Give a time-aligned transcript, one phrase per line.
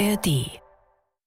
[0.00, 0.60] ARD.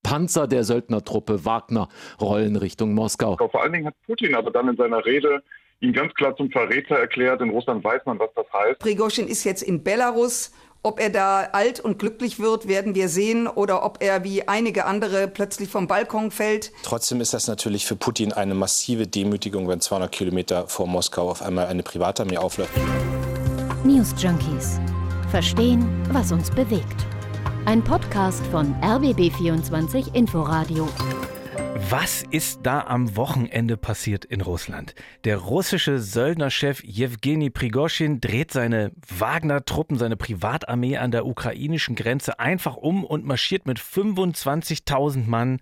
[0.01, 1.87] Panzer der Söldnertruppe Wagner
[2.19, 3.37] rollen Richtung Moskau.
[3.37, 5.43] Vor allen Dingen hat Putin aber dann in seiner Rede
[5.79, 7.41] ihn ganz klar zum Verräter erklärt.
[7.41, 8.79] In Russland weiß man, was das heißt.
[8.79, 10.51] Prigozhin ist jetzt in Belarus.
[10.81, 14.85] Ob er da alt und glücklich wird, werden wir sehen, oder ob er wie einige
[14.85, 16.73] andere plötzlich vom Balkon fällt.
[16.83, 21.41] Trotzdem ist das natürlich für Putin eine massive Demütigung, wenn 200 Kilometer vor Moskau auf
[21.41, 22.73] einmal eine Privatarmee aufläuft.
[23.85, 24.79] News Junkies
[25.29, 27.12] verstehen, was uns bewegt.
[27.65, 30.89] Ein Podcast von RBB24 Inforadio.
[31.89, 34.95] Was ist da am Wochenende passiert in Russland?
[35.23, 42.75] Der russische Söldnerchef Jewgeni Prigoschin dreht seine Wagner-Truppen, seine Privatarmee an der ukrainischen Grenze einfach
[42.75, 45.59] um und marschiert mit 25.000 Mann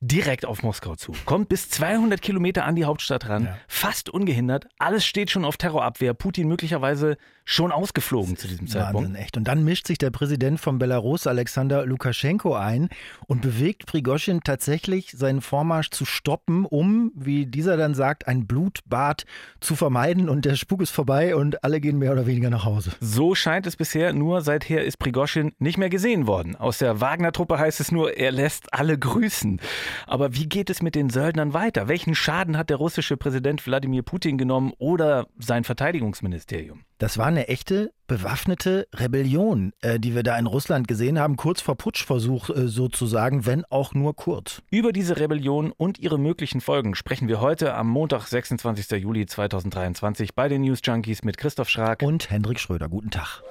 [0.00, 1.12] direkt auf Moskau zu.
[1.26, 3.58] Kommt bis 200 Kilometer an die Hauptstadt ran, ja.
[3.68, 4.66] fast ungehindert.
[4.78, 6.14] Alles steht schon auf Terrorabwehr.
[6.14, 7.16] Putin möglicherweise
[7.50, 9.08] schon ausgeflogen zu diesem Zeitpunkt.
[9.08, 9.36] Wahnsinn, echt.
[9.36, 12.88] Und dann mischt sich der Präsident von Belarus, Alexander Lukaschenko, ein
[13.26, 19.24] und bewegt Prigoschin tatsächlich, seinen Vormarsch zu stoppen, um, wie dieser dann sagt, ein Blutbad
[19.58, 20.28] zu vermeiden.
[20.28, 22.92] Und der Spuk ist vorbei und alle gehen mehr oder weniger nach Hause.
[23.00, 24.12] So scheint es bisher.
[24.12, 26.54] Nur seither ist Prigoschin nicht mehr gesehen worden.
[26.54, 29.60] Aus der Wagner-Truppe heißt es nur, er lässt alle grüßen.
[30.06, 31.88] Aber wie geht es mit den Söldnern weiter?
[31.88, 36.84] Welchen Schaden hat der russische Präsident Wladimir Putin genommen oder sein Verteidigungsministerium?
[37.00, 41.62] Das war eine echte bewaffnete Rebellion, äh, die wir da in Russland gesehen haben, kurz
[41.62, 44.60] vor Putschversuch äh, sozusagen, wenn auch nur kurz.
[44.70, 49.00] Über diese Rebellion und ihre möglichen Folgen sprechen wir heute am Montag, 26.
[49.00, 52.90] Juli 2023 bei den News Junkies mit Christoph Schrag und Hendrik Schröder.
[52.90, 53.42] Guten Tag.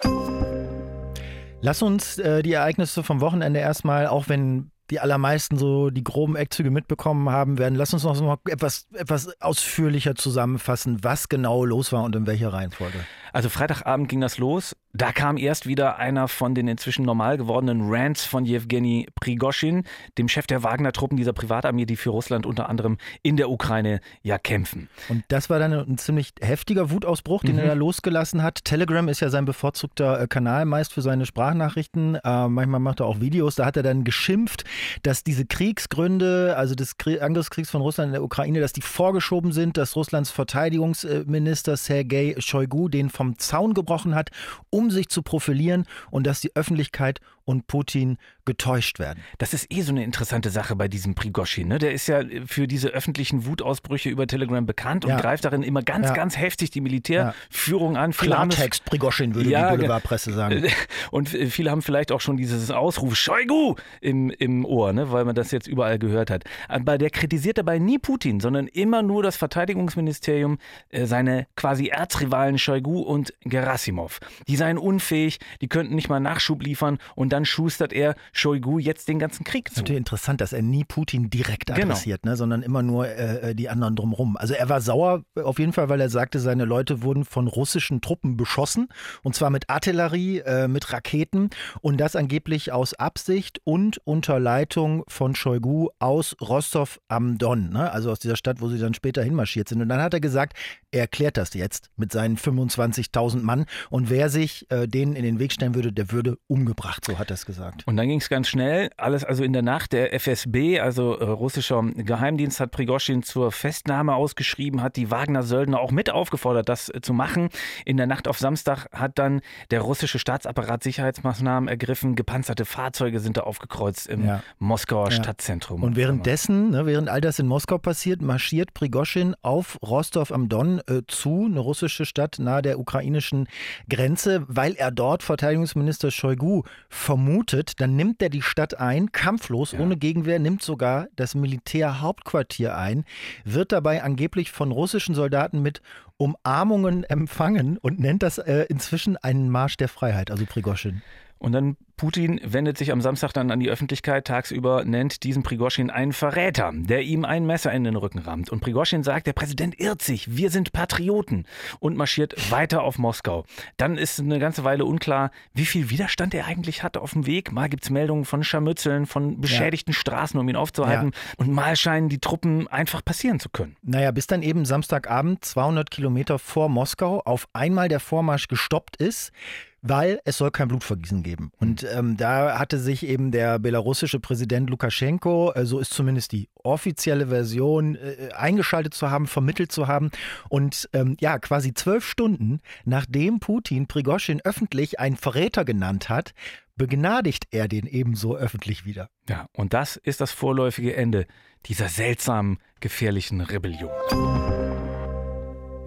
[1.62, 6.36] Lass uns äh, die Ereignisse vom Wochenende erstmal, auch wenn die allermeisten so die groben
[6.36, 7.76] Eckzüge mitbekommen haben werden.
[7.76, 12.52] Lass uns noch mal etwas, etwas ausführlicher zusammenfassen, was genau los war und in welcher
[12.54, 12.98] Reihenfolge.
[13.32, 14.76] Also Freitagabend ging das los.
[15.00, 19.86] Da kam erst wieder einer von den inzwischen normal gewordenen Rants von Jewgeni Prigoschin,
[20.18, 24.38] dem Chef der Wagner-Truppen dieser Privatarmee, die für Russland unter anderem in der Ukraine ja
[24.38, 24.90] kämpfen.
[25.08, 27.60] Und das war dann ein ziemlich heftiger Wutausbruch, den mhm.
[27.60, 28.66] er da losgelassen hat.
[28.66, 32.16] Telegram ist ja sein bevorzugter äh, Kanal, meist für seine Sprachnachrichten.
[32.16, 33.56] Äh, manchmal macht er auch Videos.
[33.56, 34.66] Da hat er dann geschimpft,
[35.04, 39.78] dass diese Kriegsgründe, also des Angriffskriegs von Russland in der Ukraine, dass die vorgeschoben sind,
[39.78, 44.32] dass Russlands Verteidigungsminister Sergei Shoigu den vom Zaun gebrochen hat,
[44.70, 49.24] um sich zu profilieren und dass die Öffentlichkeit und Putin getäuscht werden.
[49.40, 51.68] Das ist eh so eine interessante Sache bei diesem Prigoschin.
[51.68, 51.80] Ne?
[51.80, 55.20] Der ist ja für diese öffentlichen Wutausbrüche über Telegram bekannt und ja.
[55.20, 56.14] greift darin immer ganz, ja.
[56.14, 58.02] ganz heftig die Militärführung ja.
[58.02, 58.14] an.
[58.14, 60.64] Viele Klartext Prigoschin, würde die Boulevardpresse sagen.
[61.12, 65.12] Und viele haben vielleicht auch schon dieses Ausruf Shoigu im, im Ohr, ne?
[65.12, 66.44] weil man das jetzt überall gehört hat.
[66.68, 72.60] Aber der kritisiert dabei nie Putin, sondern immer nur das Verteidigungsministerium, äh, seine quasi Erzrivalen
[72.60, 74.20] Shoigu und Gerasimov.
[74.48, 79.08] Die seien unfähig, die könnten nicht mal Nachschub liefern und dann schustert er Shoigu jetzt
[79.08, 79.80] den ganzen Krieg zu.
[79.80, 81.82] Natürlich interessant, dass er nie Putin direkt genau.
[81.82, 82.34] adressiert, genau.
[82.34, 84.38] ne, sondern immer nur äh, die anderen drumherum.
[84.38, 88.02] Also er war sauer auf jeden Fall, weil er sagte, seine Leute wurden von russischen
[88.02, 88.88] Truppen beschossen
[89.24, 91.50] und zwar mit Artillerie, äh, mit Raketen
[91.82, 97.92] und das angeblich aus Absicht und unter Leitung von Shoigu aus Rostov am Don, ne?
[97.92, 99.82] also aus dieser Stadt, wo sie dann später hinmarschiert sind.
[99.82, 100.58] Und dann hat er gesagt,
[100.92, 105.40] er erklärt das jetzt mit seinen 25.000 Mann und wer sich äh, denen in den
[105.40, 107.86] Weg stellen würde, der würde umgebracht, so hat er es gesagt.
[107.88, 109.94] Und dann ging es ganz schnell, alles also in der Nacht.
[109.94, 115.92] Der FSB, also äh, russischer Geheimdienst, hat Prigoschin zur Festnahme ausgeschrieben, hat die Wagner-Söldner auch
[115.92, 117.50] mit aufgefordert, das äh, zu machen.
[117.86, 119.42] In der Nacht auf Samstag hat dann
[119.72, 122.16] der russische Staatsapparat Sicherheitsmaßnahmen ergriffen.
[122.16, 124.44] Gepanzerte Fahrzeuge sind da aufgekreuzt im ja.
[124.60, 125.12] Moskauer ja.
[125.12, 125.84] Stadtzentrum.
[125.84, 130.80] Und währenddessen, ne, während all das in Moskau passiert, marschiert Prigoschin auf Rostov am Don
[130.88, 133.48] äh, zu, eine russische Stadt nahe der ukrainischen
[133.90, 136.64] Grenze, weil er dort Verteidigungsminister Shoigu
[137.10, 137.82] vermutet.
[137.82, 139.80] Dann nimmt er die Stadt ein, kampflos, ja.
[139.80, 143.04] ohne Gegenwehr, nimmt sogar das Militärhauptquartier ein,
[143.44, 145.82] wird dabei angeblich von russischen Soldaten mit
[146.18, 151.02] Umarmungen empfangen und nennt das äh, inzwischen einen Marsch der Freiheit, also Prigoschin.
[151.40, 155.90] Und dann Putin wendet sich am Samstag dann an die Öffentlichkeit, tagsüber nennt diesen Prigoschin
[155.90, 158.50] einen Verräter, der ihm ein Messer in den Rücken rammt.
[158.50, 161.46] Und Prigoschin sagt, der Präsident irrt sich, wir sind Patrioten
[161.82, 163.44] und marschiert weiter auf Moskau.
[163.76, 167.52] Dann ist eine ganze Weile unklar, wie viel Widerstand er eigentlich hat auf dem Weg.
[167.52, 170.00] Mal gibt es Meldungen von Scharmützeln, von beschädigten ja.
[170.00, 171.12] Straßen, um ihn aufzuhalten.
[171.14, 171.34] Ja.
[171.36, 173.76] Und mal scheinen die Truppen einfach passieren zu können.
[173.82, 179.34] Naja, bis dann eben Samstagabend, 200 Kilometer vor Moskau, auf einmal der Vormarsch gestoppt ist
[179.82, 181.52] weil es soll kein Blutvergießen geben.
[181.60, 186.50] Und ähm, da hatte sich eben der belarussische Präsident Lukaschenko, äh, so ist zumindest die
[186.56, 190.12] offizielle Version, äh, eingeschaltet zu haben, vermittelt zu haben.
[190.50, 196.34] Und ähm, ja, quasi zwölf Stunden nachdem Putin Prigoschin öffentlich einen Verräter genannt hat,
[196.76, 199.10] begnadigt er den ebenso öffentlich wieder.
[199.28, 201.28] Ja, und das ist das vorläufige Ende
[201.66, 203.90] dieser seltsamen, gefährlichen Rebellion.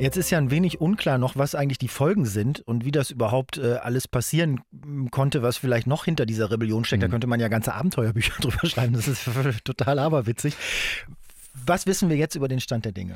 [0.03, 3.13] Jetzt ist ja ein wenig unklar noch, was eigentlich die Folgen sind und wie das
[3.13, 4.61] überhaupt äh, alles passieren
[5.13, 7.03] konnte, was vielleicht noch hinter dieser Rebellion steckt.
[7.03, 7.07] Mhm.
[7.07, 8.95] Da könnte man ja ganze Abenteuerbücher drüber schreiben.
[8.95, 9.31] Das ist
[9.65, 10.57] total aberwitzig.
[11.55, 13.15] Was wissen wir jetzt über den Stand der Dinge?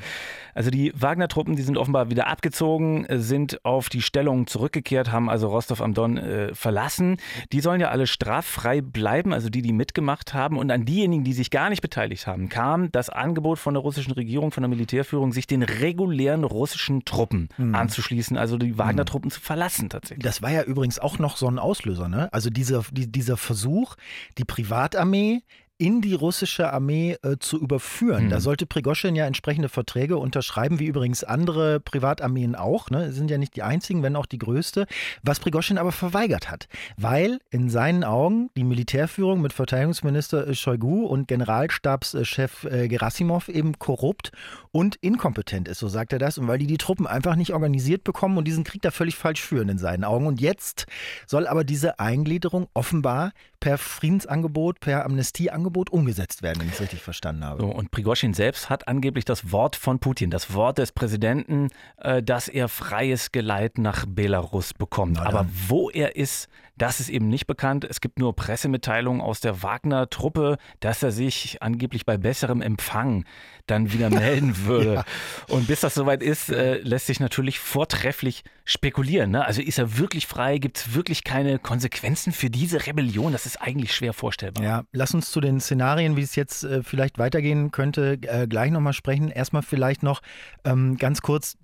[0.55, 5.49] Also die Wagner-Truppen, die sind offenbar wieder abgezogen, sind auf die Stellung zurückgekehrt, haben also
[5.49, 7.17] Rostov am Don äh, verlassen.
[7.53, 10.59] Die sollen ja alle straffrei bleiben, also die, die mitgemacht haben.
[10.59, 14.13] Und an diejenigen, die sich gar nicht beteiligt haben, kam das Angebot von der russischen
[14.13, 17.75] Regierung, von der Militärführung, sich den regulären russischen Truppen mhm.
[17.75, 19.33] anzuschließen, also die Wagner-Truppen mhm.
[19.33, 20.25] zu verlassen tatsächlich.
[20.25, 22.33] Das war ja übrigens auch noch so ein Auslöser, ne?
[22.33, 23.97] Also dieser, die, dieser Versuch,
[24.39, 25.43] die Privatarmee
[25.79, 28.27] in die russische Armee äh, zu überführen.
[28.27, 28.31] Mhm.
[28.31, 32.91] Da sollte Prigoschin ja entsprechende Verträge unterschreiben, wie übrigens andere Privatarmeen auch.
[32.91, 33.13] Ne?
[33.13, 34.87] Sind ja nicht die einzigen, wenn auch die größte.
[35.23, 41.29] Was Prigoschin aber verweigert hat, weil in seinen Augen die Militärführung mit Verteidigungsminister Shoigu und
[41.29, 44.33] Generalstabschef äh, Gerasimov eben korrupt
[44.73, 48.05] und inkompetent ist, so sagt er das, und weil die die Truppen einfach nicht organisiert
[48.05, 50.27] bekommen und diesen Krieg da völlig falsch führen in seinen Augen.
[50.27, 50.87] Und jetzt
[51.27, 57.03] soll aber diese Eingliederung offenbar per Friedensangebot, per Amnestieangebot umgesetzt werden, wenn ich es richtig
[57.03, 57.63] verstanden habe.
[57.63, 62.23] So, und Prigoschin selbst hat angeblich das Wort von Putin, das Wort des Präsidenten, äh,
[62.23, 65.19] dass er freies Geleit nach Belarus bekommt.
[65.19, 67.85] Aber wo er ist, das ist eben nicht bekannt.
[67.85, 73.25] Es gibt nur Pressemitteilungen aus der Wagner-Truppe, dass er sich angeblich bei besserem Empfang
[73.67, 74.95] dann wieder melden würde.
[74.95, 75.05] ja.
[75.49, 79.31] Und bis das soweit ist, äh, lässt sich natürlich vortrefflich spekulieren.
[79.31, 79.45] Ne?
[79.45, 80.59] Also ist er wirklich frei?
[80.59, 83.33] Gibt es wirklich keine Konsequenzen für diese Rebellion?
[83.33, 84.65] Das ist eigentlich schwer vorstellbar.
[84.65, 88.71] Ja, lass uns zu den Szenarien, wie es jetzt äh, vielleicht weitergehen könnte, äh, gleich
[88.71, 89.31] nochmal sprechen.
[89.31, 90.23] Erstmal vielleicht noch
[90.65, 91.57] ähm, ganz kurz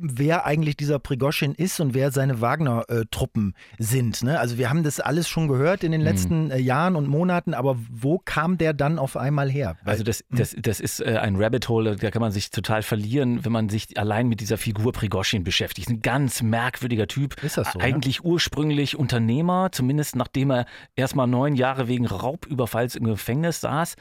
[0.00, 4.22] wer eigentlich dieser Prigoschin ist und wer seine Wagner-Truppen sind.
[4.22, 4.38] Ne?
[4.38, 6.06] Also wir haben das alles schon gehört in den mhm.
[6.06, 6.58] letzten mhm.
[6.58, 9.76] Jahren und Monaten, aber wo kam der dann auf einmal her?
[9.84, 13.44] Also das, das, das ist äh, ein Rabbit Hole, da kann man sich total verlieren,
[13.44, 15.88] wenn man sich allein mit dieser Figur Prigoschin beschäftigt.
[15.88, 17.42] Ein ganz merkwürdiger Typ.
[17.42, 17.80] Ist das so?
[17.80, 18.22] Eigentlich ja?
[18.22, 23.96] ursprünglich Unternehmer, zumindest nachdem er erstmal neun Jahre wegen Raubüberfalls im Gefängnis saß.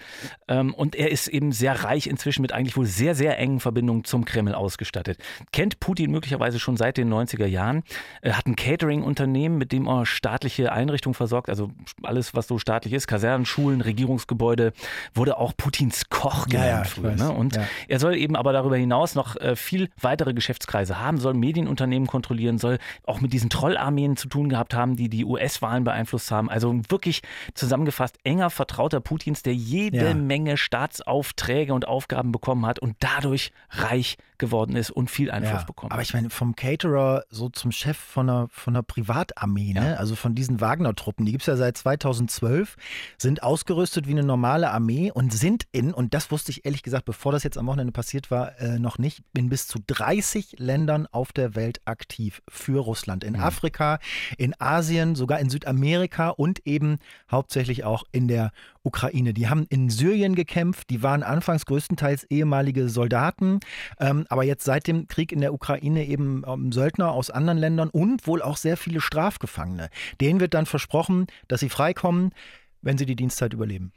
[0.47, 4.03] Ähm, und er ist eben sehr reich inzwischen mit eigentlich wohl sehr, sehr engen Verbindungen
[4.03, 5.17] zum Kreml ausgestattet
[5.51, 7.83] kennt Putin möglicherweise schon seit den 90er Jahren,
[8.21, 11.71] er hat ein Catering-Unternehmen, mit dem er staatliche Einrichtungen versorgt, also
[12.03, 14.73] alles, was so staatlich ist, Kasernen, Schulen, Regierungsgebäude,
[15.13, 17.15] wurde auch Putins Koch genannt ja, ja, früher.
[17.15, 17.31] Ne?
[17.31, 17.63] Und ja.
[17.87, 22.57] er soll eben aber darüber hinaus noch äh, viel weitere Geschäftskreise haben, soll Medienunternehmen kontrollieren,
[22.57, 26.49] soll auch mit diesen Trollarmeen zu tun gehabt haben, die die US-Wahlen beeinflusst haben.
[26.49, 27.06] Also wirklich
[27.53, 34.17] zusammengefasst enger Vertrauter Putins, der jede Menge Staatsaufträge und Aufgaben bekommen hat und dadurch reich
[34.39, 35.91] geworden ist und viel Einfluss ja, bekommen.
[35.91, 39.79] Aber ich meine, vom Caterer so zum Chef von einer, von einer Privatarmee, ne?
[39.79, 39.83] ja.
[39.89, 39.99] ne?
[39.99, 42.75] also von diesen Wagner-Truppen, die gibt es ja seit 2012,
[43.17, 47.05] sind ausgerüstet wie eine normale Armee und sind in, und das wusste ich ehrlich gesagt,
[47.05, 51.07] bevor das jetzt am Wochenende passiert war, äh, noch nicht, in bis zu 30 Ländern
[51.07, 53.23] auf der Welt aktiv für Russland.
[53.23, 53.41] In mhm.
[53.41, 53.99] Afrika,
[54.37, 56.99] in Asien, sogar in Südamerika und eben
[57.31, 58.51] hauptsächlich auch in der
[58.87, 59.33] Ukraine.
[59.33, 63.59] Die haben in Syrien gekämpft, die waren anfangs größtenteils ehemalige Soldaten,
[63.99, 67.89] ähm, aber jetzt seit dem Krieg in der Ukraine eben ähm, Söldner aus anderen Ländern
[67.89, 69.89] und wohl auch sehr viele Strafgefangene.
[70.21, 72.31] Denen wird dann versprochen, dass sie freikommen,
[72.81, 73.91] wenn sie die Dienstzeit überleben.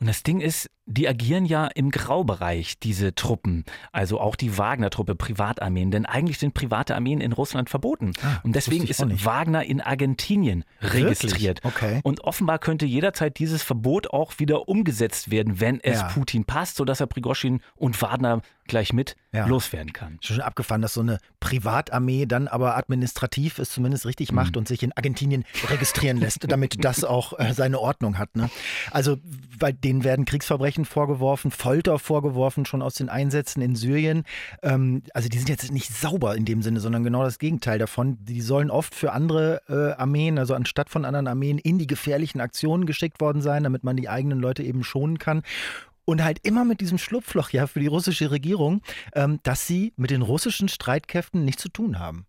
[0.00, 5.14] Und das Ding ist, die agieren ja im Graubereich, diese Truppen, also auch die Wagner-Truppe,
[5.14, 8.12] Privatarmeen, denn eigentlich sind private Armeen in Russland verboten.
[8.22, 11.60] Ah, und deswegen ist Wagner in Argentinien registriert.
[11.62, 12.00] Okay.
[12.02, 16.08] Und offenbar könnte jederzeit dieses Verbot auch wieder umgesetzt werden, wenn es ja.
[16.08, 19.46] Putin passt, sodass er Prigoschin und Wagner gleich mit ja.
[19.46, 20.18] loswerden kann.
[20.20, 24.36] Schon abgefahren, dass so eine Privatarmee dann aber administrativ es zumindest richtig mhm.
[24.36, 28.36] macht und sich in Argentinien registrieren lässt, damit das auch äh, seine Ordnung hat.
[28.36, 28.50] Ne?
[28.90, 29.18] Also,
[29.58, 34.24] weil denen werden Kriegsverbrechen vorgeworfen, Folter vorgeworfen, schon aus den Einsätzen in Syrien.
[34.62, 38.18] Ähm, also die sind jetzt nicht sauber in dem Sinne, sondern genau das Gegenteil davon.
[38.24, 42.40] Die sollen oft für andere äh, Armeen, also anstatt von anderen Armeen, in die gefährlichen
[42.40, 45.42] Aktionen geschickt worden sein, damit man die eigenen Leute eben schonen kann
[46.04, 48.82] und halt immer mit diesem Schlupfloch ja für die russische Regierung,
[49.14, 52.26] ähm, dass sie mit den russischen Streitkräften nichts zu tun haben.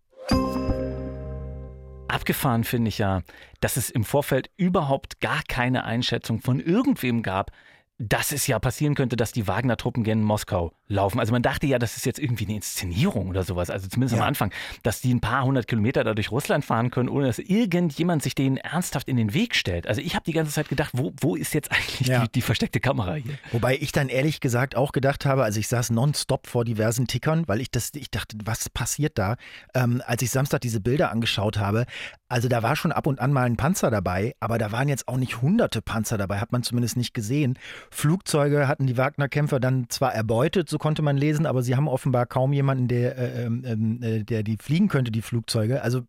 [2.08, 3.22] Abgefahren finde ich ja,
[3.60, 7.50] dass es im Vorfeld überhaupt gar keine Einschätzung von irgendwem gab,
[7.98, 11.20] dass es ja passieren könnte, dass die Wagner-Truppen gegen Moskau laufen.
[11.20, 13.70] Also man dachte ja, das ist jetzt irgendwie eine Inszenierung oder sowas.
[13.70, 14.22] Also zumindest ja.
[14.22, 17.38] am Anfang, dass die ein paar hundert Kilometer da durch Russland fahren können, ohne dass
[17.38, 19.86] irgendjemand sich denen ernsthaft in den Weg stellt.
[19.86, 22.22] Also ich habe die ganze Zeit gedacht, wo, wo ist jetzt eigentlich ja.
[22.22, 23.38] die, die, versteckte Kamera hier?
[23.52, 27.46] Wobei ich dann ehrlich gesagt auch gedacht habe, also ich saß nonstop vor diversen Tickern,
[27.46, 29.36] weil ich das, ich dachte, was passiert da,
[29.74, 31.86] ähm, als ich Samstag diese Bilder angeschaut habe.
[32.34, 35.06] Also da war schon ab und an mal ein Panzer dabei, aber da waren jetzt
[35.06, 37.56] auch nicht hunderte Panzer dabei, hat man zumindest nicht gesehen.
[37.92, 42.26] Flugzeuge hatten die Wagner-Kämpfer dann zwar erbeutet, so konnte man lesen, aber sie haben offenbar
[42.26, 45.82] kaum jemanden, der, äh, ähm, äh, der die fliegen könnte, die Flugzeuge.
[45.82, 46.00] Also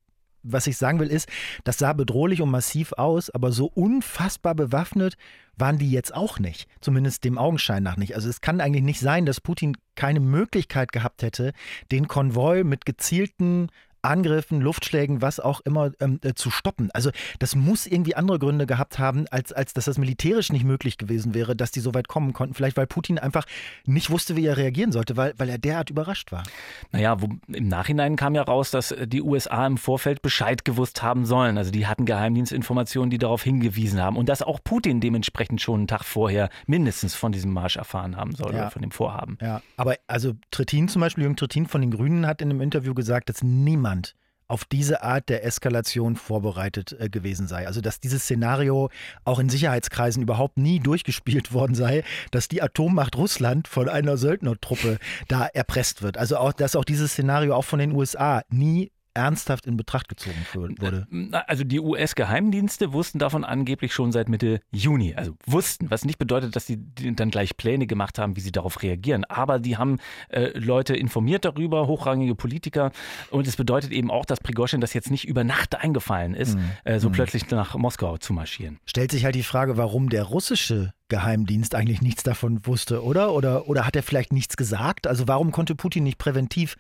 [0.42, 1.30] was ich sagen will, ist,
[1.64, 5.18] das sah bedrohlich und massiv aus, aber so unfassbar bewaffnet
[5.58, 6.68] waren die jetzt auch nicht.
[6.82, 8.16] Zumindest dem Augenschein nach nicht.
[8.16, 11.54] Also es kann eigentlich nicht sein, dass Putin keine Möglichkeit gehabt hätte,
[11.92, 13.70] den Konvoi mit gezielten
[14.06, 16.90] Angriffen, Luftschlägen, was auch immer ähm, äh, zu stoppen.
[16.94, 20.98] Also das muss irgendwie andere Gründe gehabt haben, als, als dass das militärisch nicht möglich
[20.98, 22.54] gewesen wäre, dass die so weit kommen konnten.
[22.54, 23.46] Vielleicht weil Putin einfach
[23.86, 26.44] nicht wusste, wie er reagieren sollte, weil, weil er derart überrascht war.
[26.92, 31.26] Naja, wo, im Nachhinein kam ja raus, dass die USA im Vorfeld Bescheid gewusst haben
[31.26, 31.58] sollen.
[31.58, 34.18] Also die hatten Geheimdienstinformationen, die darauf hingewiesen haben.
[34.18, 38.36] Und dass auch Putin dementsprechend schon einen Tag vorher mindestens von diesem Marsch erfahren haben
[38.36, 38.62] soll ja.
[38.62, 39.38] oder von dem Vorhaben.
[39.42, 42.94] Ja, aber also Trittin zum Beispiel, Jürgen Trittin von den Grünen hat in einem Interview
[42.94, 44.16] gesagt, dass niemand niemand
[44.48, 47.66] auf diese Art der Eskalation vorbereitet äh, gewesen sei.
[47.66, 48.92] Also dass dieses Szenario
[49.24, 55.00] auch in Sicherheitskreisen überhaupt nie durchgespielt worden sei, dass die Atommacht Russland von einer Söldnertruppe
[55.28, 56.20] da erpresst wird.
[56.20, 60.46] Also auch, dass auch dieses Szenario auch von den USA nie ernsthaft in Betracht gezogen
[60.54, 61.08] wurde?
[61.48, 65.16] Also die US-Geheimdienste wussten davon angeblich schon seit Mitte Juni.
[65.16, 66.78] Also wussten, was nicht bedeutet, dass sie
[67.16, 69.24] dann gleich Pläne gemacht haben, wie sie darauf reagieren.
[69.26, 69.98] Aber die haben
[70.30, 72.92] äh, Leute informiert darüber, hochrangige Politiker.
[73.32, 76.72] Und es bedeutet eben auch, dass Prigozhin das jetzt nicht über Nacht eingefallen ist, mhm.
[76.84, 77.14] äh, so mhm.
[77.14, 78.80] plötzlich nach Moskau zu marschieren.
[78.86, 83.34] Stellt sich halt die Frage, warum der russische Geheimdienst eigentlich nichts davon wusste, oder?
[83.34, 85.06] Oder, oder hat er vielleicht nichts gesagt?
[85.06, 86.78] Also warum konnte Putin nicht präventiv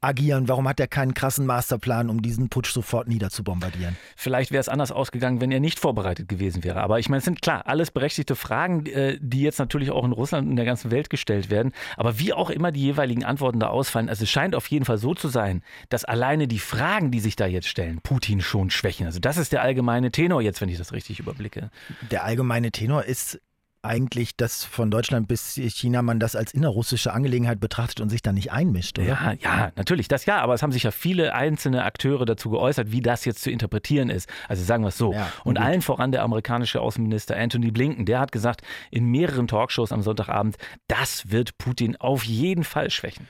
[0.00, 0.48] agieren?
[0.48, 3.96] Warum hat er keinen krassen Masterplan, um diesen Putsch sofort niederzubombardieren?
[4.16, 6.80] Vielleicht wäre es anders ausgegangen, wenn er nicht vorbereitet gewesen wäre.
[6.80, 10.12] Aber ich meine, es sind klar alles berechtigte Fragen, äh, die jetzt natürlich auch in
[10.12, 11.72] Russland und in der ganzen Welt gestellt werden.
[11.96, 14.98] Aber wie auch immer die jeweiligen Antworten da ausfallen, also es scheint auf jeden Fall
[14.98, 19.06] so zu sein, dass alleine die Fragen, die sich da jetzt stellen, Putin schon schwächen.
[19.06, 21.70] Also das ist der allgemeine Tenor jetzt, wenn ich das richtig überblicke.
[22.10, 23.40] Der allgemeine Tenor ist
[23.88, 28.32] eigentlich, dass von Deutschland bis China man das als innerrussische Angelegenheit betrachtet und sich da
[28.32, 29.08] nicht einmischt, oder?
[29.08, 32.92] Ja, ja, natürlich, das ja, aber es haben sich ja viele einzelne Akteure dazu geäußert,
[32.92, 34.28] wie das jetzt zu interpretieren ist.
[34.46, 35.12] Also sagen wir es so.
[35.12, 39.48] Ja, und, und allen voran der amerikanische Außenminister Anthony Blinken, der hat gesagt in mehreren
[39.48, 43.26] Talkshows am Sonntagabend, das wird Putin auf jeden Fall schwächen.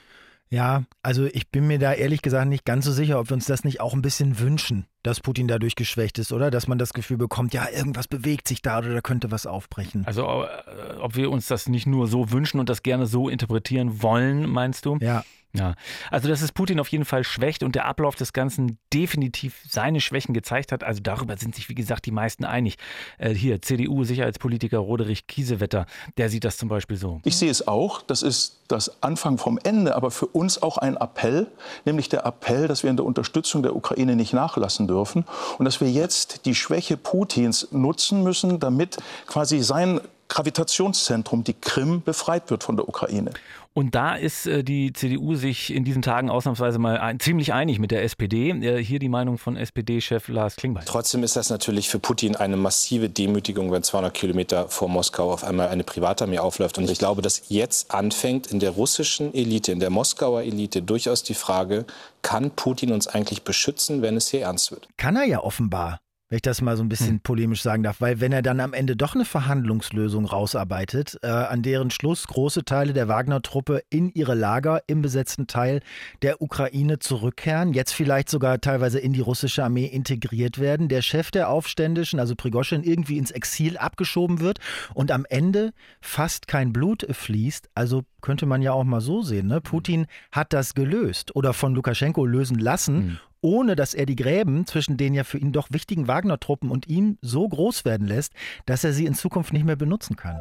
[0.51, 3.47] Ja, also ich bin mir da ehrlich gesagt nicht ganz so sicher, ob wir uns
[3.47, 6.51] das nicht auch ein bisschen wünschen, dass Putin dadurch geschwächt ist, oder?
[6.51, 10.05] Dass man das Gefühl bekommt, ja, irgendwas bewegt sich da oder da könnte was aufbrechen.
[10.07, 14.03] Also äh, ob wir uns das nicht nur so wünschen und das gerne so interpretieren
[14.03, 14.97] wollen, meinst du?
[15.01, 15.25] Ja.
[15.55, 15.75] Ja,
[16.11, 20.03] also dass es Putin auf jeden Fall schwächt und der Ablauf des Ganzen definitiv seine
[20.03, 20.85] Schwächen gezeigt hat.
[20.85, 22.77] Also darüber sind sich, wie gesagt, die meisten einig.
[23.17, 25.87] Äh, hier, CDU-Sicherheitspolitiker Roderich Kiesewetter,
[26.19, 27.21] der sieht das zum Beispiel so.
[27.25, 28.03] Ich sehe es auch.
[28.03, 31.47] Das ist das Anfang vom Ende, aber für uns auch ein Appell,
[31.87, 35.25] nämlich der Appell, dass wir in der Unterstützung der Ukraine nicht nachlassen dürfen
[35.59, 42.03] und dass wir jetzt die Schwäche Putins nutzen müssen, damit quasi sein Gravitationszentrum, die Krim,
[42.03, 43.31] befreit wird von der Ukraine.
[43.79, 47.79] Und da ist äh, die CDU sich in diesen Tagen ausnahmsweise mal ein, ziemlich einig
[47.79, 48.51] mit der SPD.
[48.51, 50.83] Äh, hier die Meinung von SPD-Chef Lars Klingbeil.
[50.85, 55.45] Trotzdem ist das natürlich für Putin eine massive Demütigung, wenn 200 Kilometer vor Moskau auf
[55.45, 56.77] einmal eine Privatarmee aufläuft.
[56.79, 61.23] Und ich glaube, dass jetzt anfängt in der russischen Elite, in der Moskauer Elite durchaus
[61.23, 61.85] die Frage,
[62.23, 64.89] kann Putin uns eigentlich beschützen, wenn es hier ernst wird?
[64.97, 67.21] Kann er ja offenbar wenn ich das mal so ein bisschen hm.
[67.21, 71.63] polemisch sagen darf, weil wenn er dann am Ende doch eine Verhandlungslösung rausarbeitet, äh, an
[71.63, 75.81] deren Schluss große Teile der Wagner-Truppe in ihre Lager im besetzten Teil
[76.21, 81.31] der Ukraine zurückkehren, jetzt vielleicht sogar teilweise in die russische Armee integriert werden, der Chef
[81.31, 84.59] der Aufständischen, also Prigoschin, irgendwie ins Exil abgeschoben wird
[84.93, 89.47] und am Ende fast kein Blut fließt, also könnte man ja auch mal so sehen,
[89.47, 89.61] ne?
[89.61, 94.67] Putin hat das gelöst oder von Lukaschenko lösen lassen hm ohne dass er die Gräben
[94.67, 98.33] zwischen den ja für ihn doch wichtigen Wagner-Truppen und ihm so groß werden lässt,
[98.67, 100.41] dass er sie in Zukunft nicht mehr benutzen kann.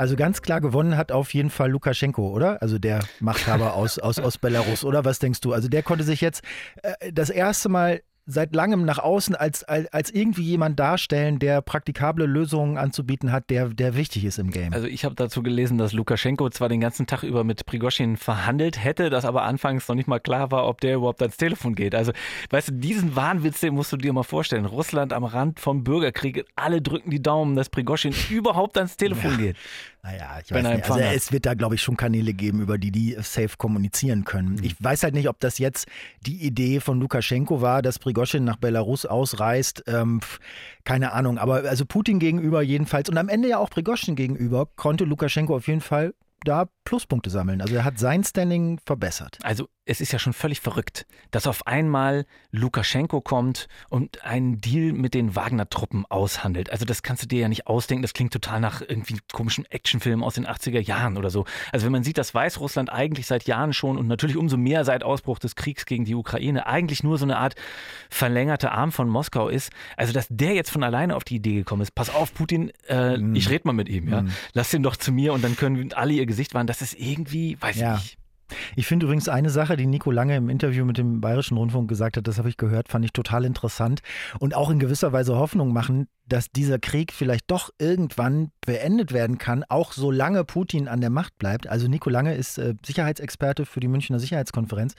[0.00, 2.62] Also ganz klar gewonnen hat auf jeden Fall Lukaschenko, oder?
[2.62, 5.52] Also der Machthaber aus, aus, aus Belarus, oder was denkst du?
[5.52, 6.42] Also der konnte sich jetzt
[6.82, 11.62] äh, das erste Mal seit langem nach außen als, als, als irgendwie jemand darstellen, der
[11.62, 14.72] praktikable Lösungen anzubieten hat, der, der wichtig ist im Game.
[14.72, 18.82] Also ich habe dazu gelesen, dass Lukaschenko zwar den ganzen Tag über mit Prigoschin verhandelt
[18.82, 21.94] hätte, dass aber anfangs noch nicht mal klar war, ob der überhaupt ans Telefon geht.
[21.94, 22.12] Also,
[22.50, 24.66] weißt du, diesen Wahnwitz, den musst du dir mal vorstellen.
[24.66, 29.36] Russland am Rand vom Bürgerkrieg, alle drücken die Daumen, dass Prigoschin überhaupt ans Telefon ja.
[29.36, 29.56] geht.
[30.02, 30.90] Naja, ich weiß nicht.
[30.90, 34.54] Also es wird da, glaube ich, schon Kanäle geben, über die die safe kommunizieren können.
[34.54, 34.64] Mhm.
[34.64, 35.86] Ich weiß halt nicht, ob das jetzt
[36.26, 39.84] die Idee von Lukaschenko war, dass Prigoschin nach Belarus ausreist.
[39.86, 40.20] Ähm,
[40.84, 41.38] keine Ahnung.
[41.38, 45.66] Aber also Putin gegenüber jedenfalls und am Ende ja auch Prigoschin gegenüber konnte Lukaschenko auf
[45.66, 46.14] jeden Fall
[46.44, 47.60] da Pluspunkte sammeln.
[47.60, 49.38] Also er hat sein Standing verbessert.
[49.42, 54.92] Also es ist ja schon völlig verrückt, dass auf einmal Lukaschenko kommt und einen Deal
[54.92, 56.70] mit den Wagner-Truppen aushandelt.
[56.70, 58.02] Also das kannst du dir ja nicht ausdenken.
[58.02, 61.44] Das klingt total nach irgendwie komischen Actionfilmen aus den 80er Jahren oder so.
[61.72, 65.02] Also wenn man sieht, dass Weißrussland eigentlich seit Jahren schon und natürlich umso mehr seit
[65.02, 67.56] Ausbruch des Kriegs gegen die Ukraine eigentlich nur so eine Art
[68.10, 69.72] verlängerte Arm von Moskau ist.
[69.96, 71.96] Also dass der jetzt von alleine auf die Idee gekommen ist.
[71.96, 73.34] Pass auf, Putin, äh, mm.
[73.34, 74.08] ich rede mal mit ihm.
[74.08, 74.30] Ja, mm.
[74.52, 76.68] lass ihn doch zu mir und dann können alle ihr Gesicht wahren.
[76.68, 77.96] Das ist irgendwie, weiß ja.
[77.96, 78.19] ich nicht.
[78.76, 82.16] Ich finde übrigens eine Sache, die Nico Lange im Interview mit dem Bayerischen Rundfunk gesagt
[82.16, 84.00] hat, das habe ich gehört, fand ich total interessant
[84.38, 89.38] und auch in gewisser Weise Hoffnung machen, dass dieser Krieg vielleicht doch irgendwann beendet werden
[89.38, 91.68] kann, auch solange Putin an der Macht bleibt.
[91.68, 94.94] Also Nico Lange ist äh, Sicherheitsexperte für die Münchner Sicherheitskonferenz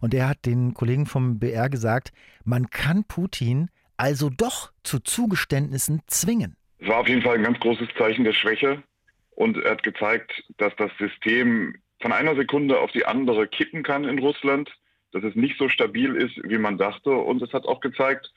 [0.00, 2.12] und der hat den Kollegen vom BR gesagt,
[2.44, 6.56] man kann Putin also doch zu Zugeständnissen zwingen.
[6.78, 8.82] Es war auf jeden Fall ein ganz großes Zeichen der Schwäche
[9.30, 14.04] und er hat gezeigt, dass das System von einer Sekunde auf die andere kippen kann
[14.04, 14.70] in Russland,
[15.10, 17.10] dass es nicht so stabil ist, wie man dachte.
[17.10, 18.32] Und es hat auch gezeigt,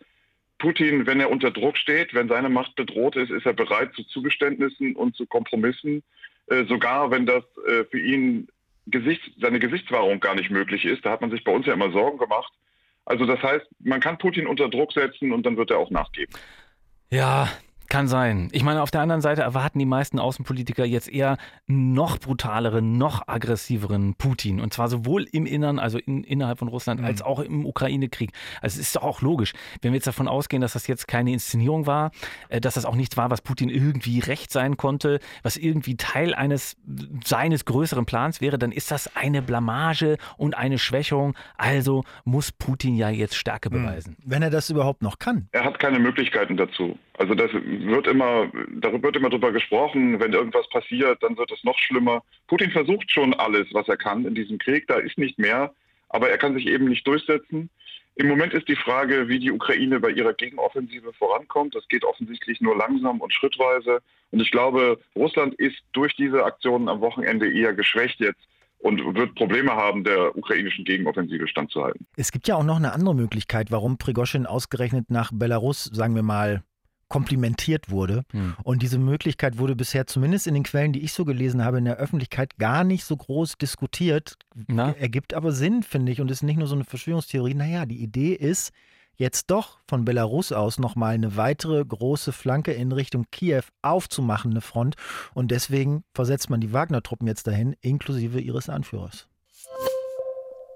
[0.57, 4.03] Putin, wenn er unter Druck steht, wenn seine Macht bedroht ist, ist er bereit zu
[4.05, 6.01] Zugeständnissen und zu Kompromissen,
[6.47, 8.47] äh, sogar wenn das äh, für ihn
[8.87, 11.05] Gesicht, seine Gesichtswahrung gar nicht möglich ist.
[11.05, 12.51] Da hat man sich bei uns ja immer Sorgen gemacht.
[13.05, 16.33] Also das heißt, man kann Putin unter Druck setzen und dann wird er auch nachgeben.
[17.11, 17.51] Ja,
[17.89, 18.49] kann sein.
[18.51, 23.27] Ich meine, auf der anderen Seite erwarten die meisten Außenpolitiker jetzt eher noch brutaleren, noch
[23.27, 24.61] aggressiveren Putin.
[24.61, 27.07] Und zwar sowohl im Innern, also in, innerhalb von Russland, mhm.
[27.07, 28.31] als auch im Ukraine-Krieg.
[28.61, 31.31] Also es ist doch auch logisch, wenn wir jetzt davon ausgehen, dass das jetzt keine
[31.31, 32.11] Inszenierung war,
[32.49, 36.33] äh, dass das auch nichts war, was Putin irgendwie recht sein konnte, was irgendwie Teil
[36.33, 36.77] eines
[37.25, 41.35] seines größeren Plans wäre, dann ist das eine Blamage und eine Schwächung.
[41.57, 43.83] Also muss Putin ja jetzt Stärke mhm.
[43.83, 44.17] beweisen.
[44.23, 45.47] Wenn er das überhaupt noch kann.
[45.51, 46.97] Er hat keine Möglichkeiten dazu.
[47.19, 48.49] Also das wird immer,
[48.79, 52.23] darüber wird immer drüber gesprochen, wenn irgendwas passiert, dann wird es noch schlimmer.
[52.47, 55.73] Putin versucht schon alles, was er kann in diesem Krieg, da ist nicht mehr,
[56.07, 57.69] aber er kann sich eben nicht durchsetzen.
[58.15, 61.75] Im Moment ist die Frage, wie die Ukraine bei ihrer Gegenoffensive vorankommt.
[61.75, 63.99] Das geht offensichtlich nur langsam und schrittweise.
[64.31, 68.47] Und ich glaube, Russland ist durch diese Aktionen am Wochenende eher geschwächt jetzt
[68.79, 72.07] und wird Probleme haben, der ukrainischen Gegenoffensive standzuhalten.
[72.15, 76.23] Es gibt ja auch noch eine andere Möglichkeit, warum Prigoschin ausgerechnet nach Belarus, sagen wir
[76.23, 76.63] mal,
[77.09, 78.23] komplimentiert wurde.
[78.31, 78.55] Hm.
[78.63, 81.85] Und diese Möglichkeit wurde bisher zumindest in den Quellen, die ich so gelesen habe, in
[81.85, 84.35] der Öffentlichkeit gar nicht so groß diskutiert.
[84.67, 84.91] Na?
[84.91, 87.55] Ergibt aber Sinn, finde ich, und ist nicht nur so eine Verschwörungstheorie.
[87.55, 88.71] Naja, die Idee ist,
[89.19, 94.61] jetzt doch von Belarus aus nochmal eine weitere große Flanke in Richtung Kiew aufzumachen, eine
[94.61, 94.95] Front.
[95.33, 99.28] Und deswegen versetzt man die Wagner-Truppen jetzt dahin, inklusive ihres Anführers.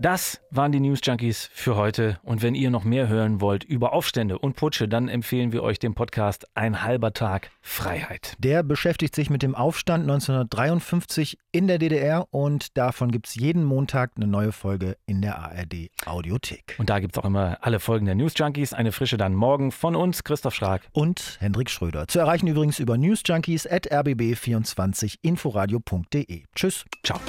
[0.03, 2.19] Das waren die News Junkies für heute.
[2.23, 5.79] Und wenn ihr noch mehr hören wollt über Aufstände und Putsche, dann empfehlen wir euch
[5.79, 8.35] den Podcast Ein halber Tag Freiheit.
[8.37, 13.63] Der beschäftigt sich mit dem Aufstand 1953 in der DDR und davon gibt es jeden
[13.63, 16.75] Montag eine neue Folge in der ARD Audiothek.
[16.79, 18.73] Und da gibt es auch immer alle Folgen der News Junkies.
[18.73, 20.81] Eine frische dann morgen von uns, Christoph Schrag.
[20.91, 22.09] Und Hendrik Schröder.
[22.09, 26.43] Zu erreichen übrigens über newsjunkies at rbb24inforadio.de.
[26.53, 26.83] Tschüss.
[27.05, 27.21] Ciao.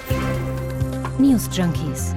[1.21, 2.17] News Junkies